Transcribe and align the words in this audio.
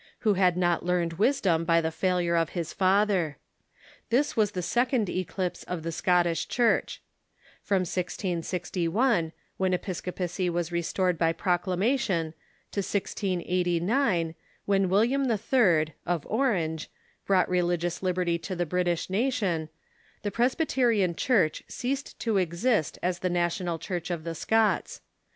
who 0.21 0.33
had 0.33 0.57
not 0.57 0.83
learned 0.83 1.13
wisdom 1.19 1.63
by 1.63 1.79
the 1.79 1.91
failure 1.91 2.35
of 2.35 2.49
his 2.57 2.73
father. 2.73 3.37
This 4.09 4.35
was 4.35 4.53
the 4.53 4.63
second 4.63 5.09
ecliijse 5.09 5.19
The 5.63 5.71
End 5.71 5.77
of 5.77 5.81
^^^ 5.81 5.85
y 5.85 5.91
Scottish 5.91 6.47
Church. 6.47 7.03
From 7.61 7.83
IGGl, 7.83 9.31
when 9.57 9.71
ei)isco 9.71 9.85
the 9.85 9.93
Struggle.'' 9.93 10.13
]»acy 10.25 10.49
was 10.49 10.71
restored 10.71 11.19
by 11.19 11.31
proclamation, 11.33 12.33
to 12.71 12.79
IGiSO, 12.79 14.33
when 14.65 14.89
William 14.89 15.29
III. 15.29 15.93
(of 16.07 16.25
Orange) 16.25 16.89
brought 17.27 17.47
religious 17.47 18.01
liberty 18.01 18.39
to 18.39 18.55
the 18.55 18.65
British 18.65 19.07
nation, 19.07 19.69
the 20.23 20.31
Presbyterian 20.31 21.13
Cyhurch 21.13 21.61
ceased 21.67 22.17
to 22.21 22.37
exist 22.37 22.97
as 23.03 23.19
the 23.19 23.29
national 23.29 23.77
Church 23.77 24.09
of 24.09 24.23
the 24.23 24.33
Scots. 24.33 25.01